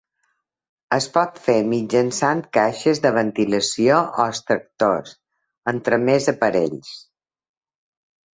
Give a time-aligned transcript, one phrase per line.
[0.95, 5.13] Es pot fer mitjançant caixes de ventilació o extractors,
[5.75, 6.91] entre més aparells.